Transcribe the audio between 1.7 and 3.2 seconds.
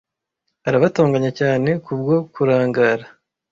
kubwo kurangara